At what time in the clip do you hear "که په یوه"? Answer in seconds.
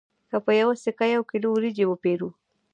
0.29-0.75